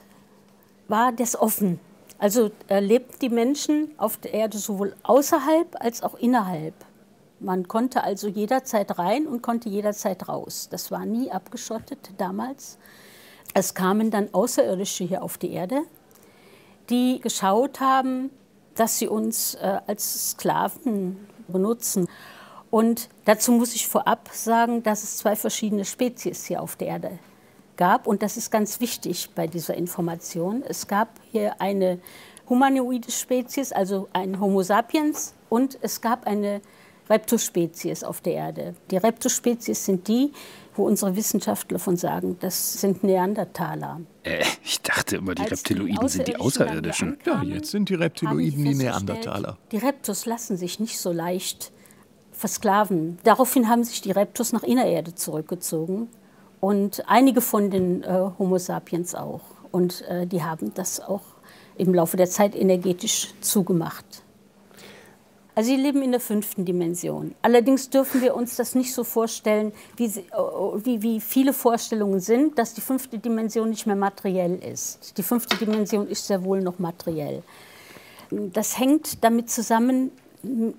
[0.88, 1.80] war das offen.
[2.18, 6.74] Also lebten die Menschen auf der Erde sowohl außerhalb als auch innerhalb.
[7.44, 10.68] Man konnte also jederzeit rein und konnte jederzeit raus.
[10.70, 12.78] Das war nie abgeschottet damals.
[13.52, 15.82] Es kamen dann Außerirdische hier auf die Erde,
[16.88, 18.30] die geschaut haben,
[18.74, 22.08] dass sie uns äh, als Sklaven benutzen.
[22.70, 27.18] Und dazu muss ich vorab sagen, dass es zwei verschiedene Spezies hier auf der Erde
[27.76, 28.06] gab.
[28.06, 30.62] Und das ist ganz wichtig bei dieser Information.
[30.66, 32.00] Es gab hier eine
[32.48, 36.62] humanoide Spezies, also ein Homo sapiens, und es gab eine
[37.08, 38.74] Reptospezies auf der Erde.
[38.90, 40.32] Die Reptospezies sind die,
[40.74, 44.00] wo unsere Wissenschaftler von sagen, das sind Neandertaler.
[44.22, 47.18] Äh, ich dachte immer, die Als Reptiloiden die sind die Außerirdischen.
[47.24, 49.58] Ja, jetzt sind die Reptiloiden die, die Neandertaler.
[49.70, 51.72] Die Reptos lassen sich nicht so leicht
[52.32, 53.18] versklaven.
[53.24, 56.08] Daraufhin haben sich die Reptos nach Innererde zurückgezogen
[56.60, 59.42] und einige von den äh, Homo sapiens auch.
[59.70, 61.22] Und äh, die haben das auch
[61.76, 64.23] im Laufe der Zeit energetisch zugemacht.
[65.54, 67.34] Also sie leben in der fünften Dimension.
[67.42, 72.20] Allerdings dürfen wir uns das nicht so vorstellen, wie, sie, äh, wie, wie, viele Vorstellungen
[72.20, 75.16] sind, dass die fünfte Dimension nicht mehr materiell ist.
[75.16, 77.42] Die fünfte Dimension ist sehr wohl noch materiell.
[78.30, 80.10] Das hängt damit zusammen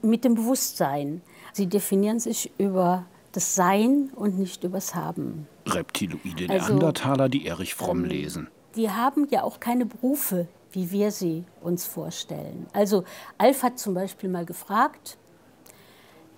[0.02, 1.22] mit dem Bewusstsein.
[1.54, 5.48] Sie definieren sich über das Sein und nicht übers Haben.
[5.66, 8.48] Reptiloide also, Neandertaler, die Erich Fromm ähm, lesen.
[8.76, 12.68] Die haben ja auch keine Berufe, wie wir sie uns vorstellen.
[12.74, 13.04] Also
[13.38, 15.18] Alf hat zum Beispiel mal gefragt,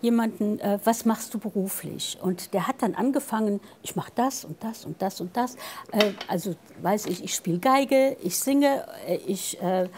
[0.02, 2.18] jemanden, äh, was machst du beruflich?
[2.22, 5.56] Und der hat dann angefangen, ich mache das und das und das und das.
[5.92, 9.90] Äh, also weiß ich, ich spiele Geige, ich singe, äh, ich, äh,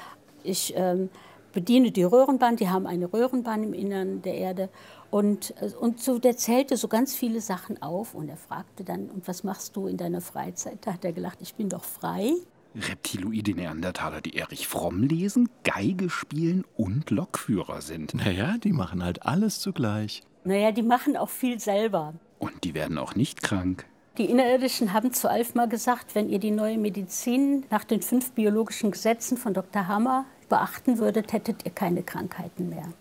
[0.44, 1.10] ich ähm,
[1.52, 4.70] bediene die Röhrenbahn, die haben eine Röhrenbahn im Innern der Erde.
[5.12, 9.10] Und, äh, und so, der zählte so ganz viele Sachen auf und er fragte dann,
[9.10, 10.80] und was machst du in deiner Freizeit?
[10.82, 12.34] Da hat er gelacht, ich bin doch frei.
[12.76, 18.14] Reptiloide Neandertaler, die Erich Fromm lesen, Geige spielen und Lokführer sind.
[18.14, 20.24] Naja, die machen halt alles zugleich.
[20.44, 22.14] Naja, die machen auch viel selber.
[22.38, 23.86] Und die werden auch nicht krank.
[24.18, 28.32] Die Innerirdischen haben zu Alf mal gesagt, wenn ihr die neue Medizin nach den fünf
[28.32, 29.88] biologischen Gesetzen von Dr.
[29.88, 32.92] Hammer beachten würdet, hättet ihr keine Krankheiten mehr.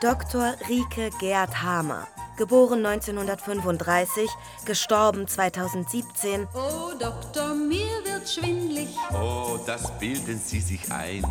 [0.00, 0.54] Dr.
[0.68, 4.28] Rike Gerd Hamer, geboren 1935,
[4.64, 6.48] gestorben 2017.
[6.54, 8.88] Oh, Doktor, mir wird schwindlig.
[9.12, 11.22] Oh, das bilden Sie sich ein.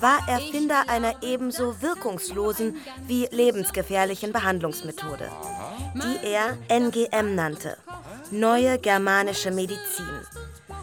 [0.00, 5.28] War Erfinder einer ebenso wirkungslosen wie lebensgefährlichen Behandlungsmethode,
[5.94, 7.76] die er NGM nannte.
[8.30, 10.06] Neue germanische Medizin.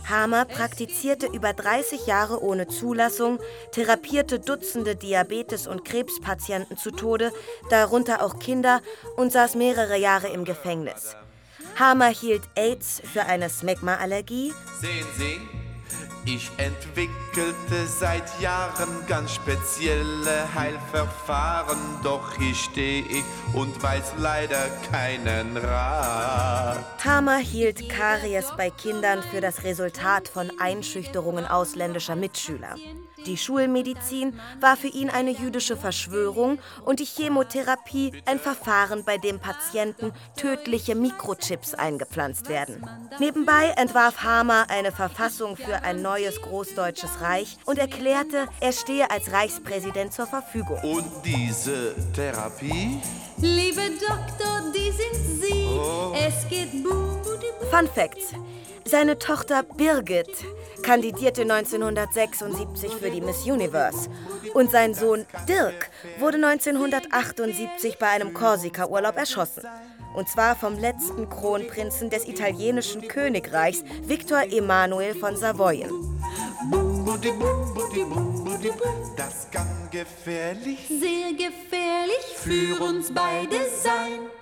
[0.10, 3.40] Hamer praktizierte über 30 Jahre ohne Zulassung,
[3.72, 7.32] therapierte Dutzende Diabetes- und Krebspatienten zu Tode,
[7.70, 8.82] darunter auch Kinder,
[9.16, 11.16] und saß mehrere Jahre im Gefängnis.
[11.78, 14.54] Hamer hielt AIDS für eine Smegma-Allergie.
[14.82, 15.67] Sehen Sie,
[16.28, 25.56] ich entwickelte seit Jahren ganz spezielle Heilverfahren, doch hier stehe ich und weiß leider keinen
[25.56, 26.84] Rat.
[27.04, 32.76] Hamer hielt Karies bei Kindern für das Resultat von Einschüchterungen ausländischer Mitschüler.
[33.28, 39.40] Die Schulmedizin war für ihn eine jüdische Verschwörung und die Chemotherapie ein Verfahren, bei dem
[39.40, 42.90] Patienten tödliche Mikrochips eingepflanzt werden.
[43.20, 49.30] Nebenbei entwarf Hamer eine Verfassung für ein neues Großdeutsches Reich und erklärte, er stehe als
[49.30, 50.80] Reichspräsident zur Verfügung.
[50.84, 53.02] Und diese Therapie?
[53.40, 55.68] Liebe Doktor, die sind Sie.
[55.78, 56.14] Oh.
[56.16, 57.18] Es geht gut.
[57.70, 58.34] Fun Facts.
[58.86, 60.30] Seine Tochter Birgit
[60.84, 64.10] kandidierte 1976 für die Miss Universe.
[64.54, 69.64] Und sein Sohn Dirk wurde 1978 bei einem Korsika-Urlaub erschossen.
[70.16, 75.92] Und zwar vom letzten Kronprinzen des italienischen Königreichs, Viktor Emanuel von Savoyen.
[79.16, 84.37] Das kann gefährlich Sehr gefährlich für uns beide sein.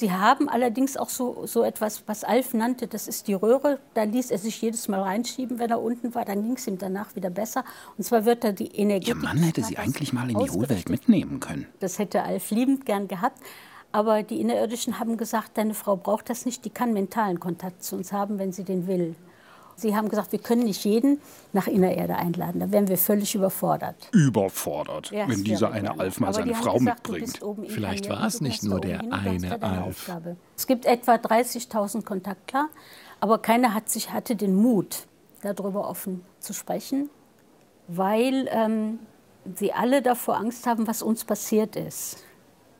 [0.00, 3.80] Sie haben allerdings auch so, so etwas, was Alf nannte, das ist die Röhre.
[3.92, 6.24] Da ließ er sich jedes Mal reinschieben, wenn er unten war.
[6.24, 7.64] Dann ging es ihm danach wieder besser.
[7.98, 9.08] Und zwar wird er die Energie.
[9.08, 11.66] Ihr Mann hätte sie eigentlich mal in die Hohlwelt mitnehmen können.
[11.80, 13.42] Das hätte Alf liebend gern gehabt.
[13.92, 17.96] Aber die Innerirdischen haben gesagt, deine Frau braucht das nicht, die kann mentalen Kontakt zu
[17.96, 19.16] uns haben, wenn sie den will.
[19.80, 21.20] Sie haben gesagt, wir können nicht jeden
[21.52, 22.60] nach Innererde einladen.
[22.60, 23.96] Da wären wir völlig überfordert.
[24.12, 25.98] Überfordert, Ja, wenn dieser eine.
[25.98, 27.40] Alf mal seine Frau gesagt, mitbringt.
[27.68, 30.10] Vielleicht war es nicht nur der hin, eine Alf.
[30.56, 32.68] Es gibt etwa 30.000 Kontaktler,
[33.20, 35.06] aber keiner hat sich, hatte den Mut,
[35.42, 37.08] darüber offen zu sprechen,
[37.88, 38.98] weil ähm,
[39.54, 42.22] sie alle davor Angst haben, was uns passiert ist.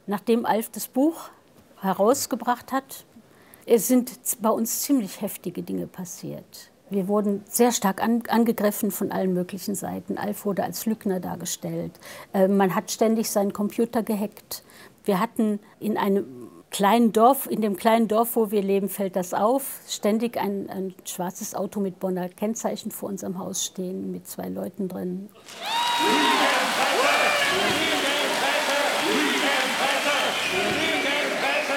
[0.07, 1.31] Nachdem Alf das Buch
[1.81, 3.05] herausgebracht hat,
[3.67, 6.70] es sind bei uns ziemlich heftige Dinge passiert.
[6.91, 10.19] Wir wurden sehr stark an, angegriffen von allen möglichen Seiten.
[10.19, 11.93] Alf wurde als Lügner dargestellt.
[12.35, 14.65] Äh, man hat ständig seinen Computer gehackt.
[15.05, 19.35] Wir hatten in einem kleinen Dorf, in dem kleinen Dorf, wo wir leben, fällt das
[19.35, 24.49] auf, ständig ein, ein schwarzes Auto mit Bonner Kennzeichen vor unserem Haus stehen, mit zwei
[24.49, 25.29] Leuten drin.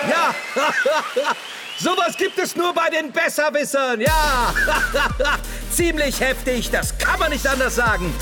[0.10, 0.36] Ja,
[1.80, 4.54] sowas gibt es nur bei den Besserwissern, ja.
[5.72, 8.14] Ziemlich heftig, das kann man nicht anders sagen.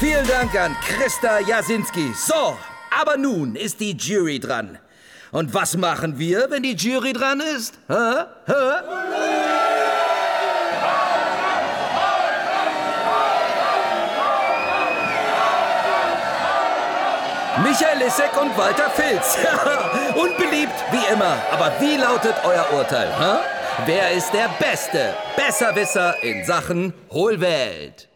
[0.00, 2.12] Vielen Dank an Christa Jasinski.
[2.14, 2.56] So,
[2.90, 4.78] aber nun ist die Jury dran.
[5.30, 7.74] Und was machen wir, wenn die Jury dran ist?
[7.88, 8.24] Hä?
[8.46, 8.52] Hä?
[17.62, 19.36] Michael Lissek und Walter Filz.
[20.14, 21.36] Unbeliebt wie immer.
[21.50, 23.08] Aber wie lautet euer Urteil?
[23.18, 23.38] Hä?
[23.84, 28.08] Wer ist der beste Besserwisser in Sachen Hohlwelt?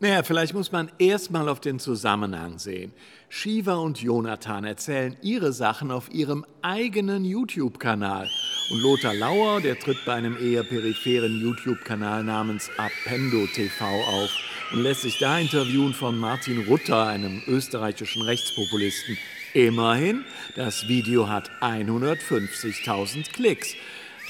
[0.00, 2.92] Naja, vielleicht muss man erst mal auf den Zusammenhang sehen.
[3.28, 8.28] Shiva und Jonathan erzählen ihre Sachen auf ihrem eigenen YouTube-Kanal.
[8.70, 14.30] Und Lothar Lauer, der tritt bei einem eher peripheren YouTube-Kanal namens Appendo TV auf
[14.72, 19.18] und lässt sich da interviewen von Martin Rutter, einem österreichischen Rechtspopulisten.
[19.54, 20.24] Immerhin,
[20.56, 23.74] das Video hat 150.000 Klicks.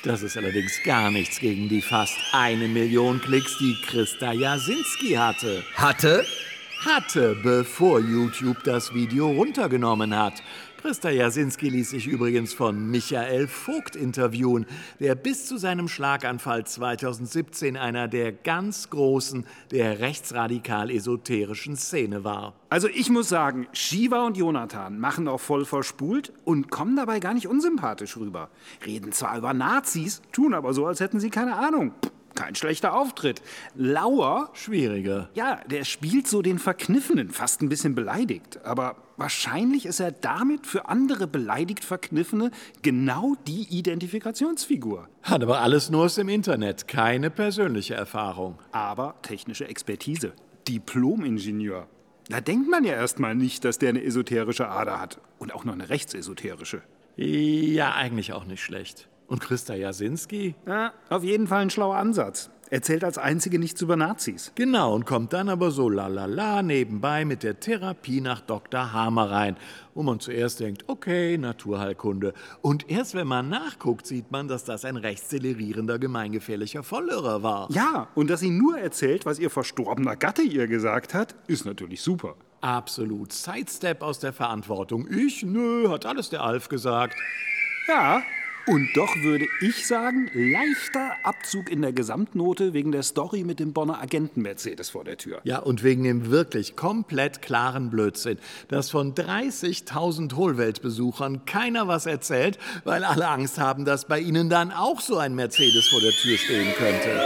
[0.05, 5.64] Das ist allerdings gar nichts gegen die fast eine Million Klicks, die Christa Jasinski hatte.
[5.74, 6.24] Hatte?
[6.84, 10.34] Hatte, bevor YouTube das Video runtergenommen hat.
[10.81, 14.64] Christa Jasinski ließ sich übrigens von Michael Vogt interviewen,
[15.01, 22.55] der bis zu seinem Schlaganfall 2017 einer der ganz Großen der rechtsradikal-esoterischen Szene war.
[22.68, 27.35] Also ich muss sagen, Shiva und Jonathan machen auch voll verspult und kommen dabei gar
[27.35, 28.49] nicht unsympathisch rüber.
[28.87, 31.93] Reden zwar über Nazis, tun aber so, als hätten sie keine Ahnung.
[32.39, 33.43] Kein schlechter Auftritt.
[33.74, 35.28] Lauer, Schwieriger.
[35.34, 38.61] ja, der spielt so den Verkniffenen, fast ein bisschen beleidigt.
[38.62, 45.09] Aber wahrscheinlich ist er damit für andere beleidigt Verkniffene genau die Identifikationsfigur.
[45.24, 48.61] Hat aber alles nur aus dem Internet, keine persönliche Erfahrung.
[48.70, 50.32] Aber technische Expertise.
[50.68, 51.89] Diplom-Ingenieur.
[52.28, 55.20] Da denkt man ja erstmal nicht, dass der eine esoterische Ader hat.
[55.41, 56.82] Und auch noch eine rechtsesoterische.
[57.16, 59.09] Ja, eigentlich auch nicht schlecht.
[59.29, 60.55] Und Christa Jasinski?
[60.66, 62.51] Ja, auf jeden Fall ein schlauer Ansatz.
[62.70, 64.53] Erzählt als einzige nichts über Nazis.
[64.55, 68.93] Genau, und kommt dann aber so lalala nebenbei mit der Therapie nach Dr.
[68.93, 69.57] Hamer rein,
[69.95, 72.35] wo man zuerst denkt, okay, Naturheilkunde.
[72.61, 77.70] Und erst wenn man nachguckt, sieht man, dass das ein rechtszelerierender, gemeingefährlicher Vollirrer war.
[77.70, 82.03] Ja, und dass sie nur erzählt, was ihr verstorbener Gatte ihr gesagt hat, ist natürlich
[82.03, 82.35] super.
[82.61, 83.33] Absolut.
[83.33, 85.09] Sidestep aus der Verantwortung.
[85.11, 85.43] Ich?
[85.43, 87.14] Nö, hat alles der Alf gesagt.
[87.87, 88.22] Ja,
[88.68, 93.72] und doch würde ich sagen, leichter Abzug in der Gesamtnote wegen der Story mit dem
[93.72, 95.40] Bonner Agenten-Mercedes vor der Tür.
[95.44, 98.38] Ja, und wegen dem wirklich komplett klaren Blödsinn,
[98.68, 104.70] dass von 30.000 Hohlweltbesuchern keiner was erzählt, weil alle Angst haben, dass bei ihnen dann
[104.70, 107.20] auch so ein Mercedes vor der Tür stehen könnte.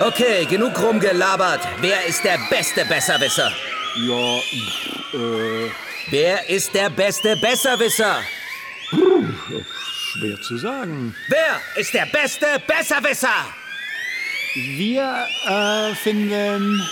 [0.00, 1.60] Okay, genug rumgelabert.
[1.80, 3.52] Wer ist der beste Besserwisser?
[3.96, 4.38] Ja,
[5.18, 5.70] äh.
[6.10, 8.22] Wer ist der beste Besserwisser?
[10.18, 11.14] Schwer zu sagen.
[11.28, 13.28] Wer ist der beste Besserwisser?
[14.76, 16.82] Wir äh, finden.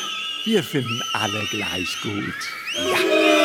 [0.45, 2.35] Wir finden alle gleich gut.
[2.77, 3.36] Rock'n'Roll.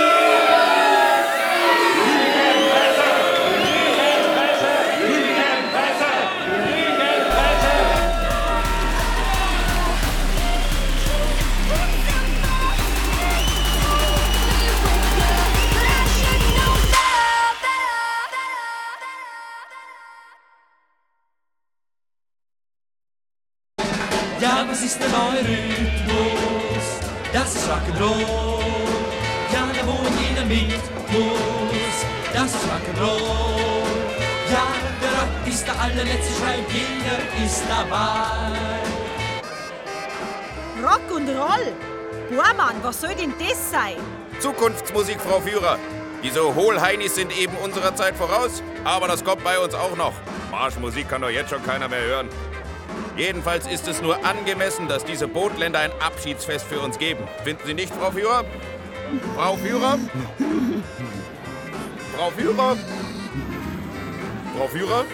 [42.31, 43.97] Boah, was soll denn das sein?
[44.39, 45.77] Zukunftsmusik, Frau Führer.
[46.23, 50.13] Diese Hohlheinis sind eben unserer Zeit voraus, aber das kommt bei uns auch noch.
[50.49, 52.29] Marschmusik kann doch jetzt schon keiner mehr hören.
[53.17, 57.27] Jedenfalls ist es nur angemessen, dass diese Bootländer ein Abschiedsfest für uns geben.
[57.43, 58.45] Finden Sie nicht, Frau Führer?
[59.35, 59.99] Frau Führer?
[62.15, 62.77] Frau Führer?
[64.55, 65.05] Frau Führer?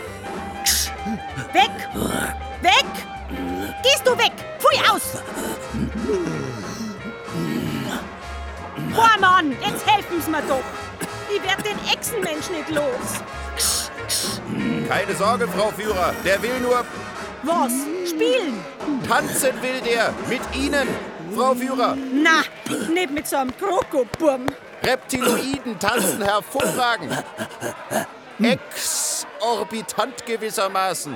[1.54, 1.72] Weg!
[2.62, 2.86] Weg!
[3.82, 4.34] Gehst du weg!
[4.60, 5.24] Pfui aus!
[8.96, 10.64] Boah, Mann, jetzt helfen Sie mir doch!
[11.30, 13.22] Ich werd den Echsenmensch nicht los!
[14.88, 16.14] Keine Sorge, Frau Führer.
[16.24, 16.86] Der will nur
[17.44, 17.72] Was?
[18.10, 18.64] Spielen?
[19.08, 20.14] tanzen, will der.
[20.30, 20.88] Mit Ihnen,
[21.36, 21.96] Frau Führer.
[22.14, 22.42] Na,
[22.90, 24.46] nicht mit so einem Krokoburm.
[24.84, 27.12] Reptiloiden tanzen hervorragend.
[28.40, 31.16] Exorbitant gewissermaßen.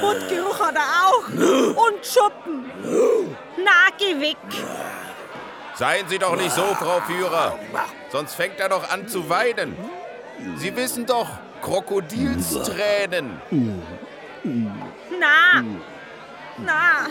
[0.00, 1.28] Mundgeruch hat er auch.
[1.28, 2.70] Und Schuppen.
[3.58, 4.36] Na, geh weg.
[5.74, 7.58] Seien Sie doch nicht so, Frau Führer.
[8.10, 9.76] Sonst fängt er doch an zu weinen.
[10.56, 11.28] Sie wissen doch,
[11.62, 13.40] Krokodilstränen.
[15.18, 15.62] Na.
[16.58, 17.06] Na.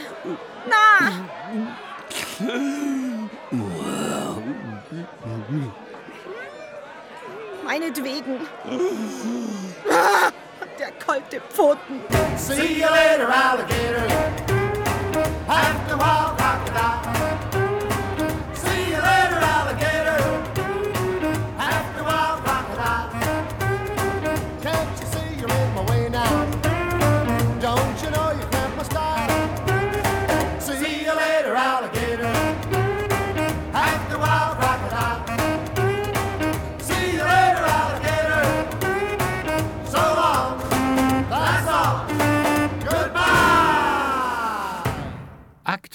[0.69, 1.11] Na.
[7.63, 8.47] Meinetwegen.
[9.89, 10.31] Ah,
[10.79, 12.01] Der kalte Pfoten.
[12.37, 14.07] See you later, alligator.
[15.47, 17.60] After a while, crocodile.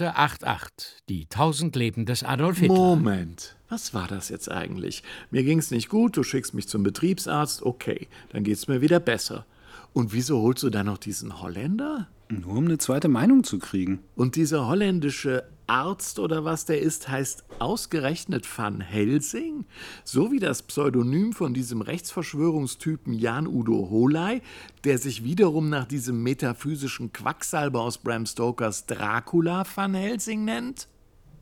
[0.04, 0.68] 8.8,
[1.08, 2.74] die tausend Leben des Adolf Hitler.
[2.74, 5.02] Moment, was war das jetzt eigentlich?
[5.30, 9.46] Mir ging's nicht gut, du schickst mich zum Betriebsarzt, okay, dann geht's mir wieder besser.
[9.92, 12.08] Und wieso holst du dann noch diesen Holländer?
[12.28, 14.00] Nur um eine zweite Meinung zu kriegen.
[14.14, 19.64] Und dieser holländische Arzt oder was der ist, heißt ausgerechnet Van Helsing?
[20.04, 24.42] So wie das Pseudonym von diesem Rechtsverschwörungstypen Jan-Udo Holey,
[24.84, 30.88] der sich wiederum nach diesem metaphysischen Quacksalber aus Bram Stokers Dracula Van Helsing nennt?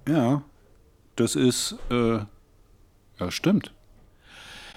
[0.08, 0.42] Ja,
[1.16, 2.18] das ist, äh,
[3.18, 3.72] ja, stimmt.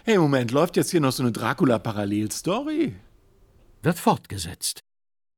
[0.04, 2.96] Hey, Moment, läuft jetzt hier noch so eine Dracula-Parallelstory?
[3.84, 4.87] Wird fortgesetzt.